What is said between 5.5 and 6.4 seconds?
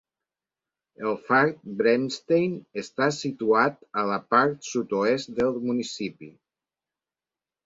municipi.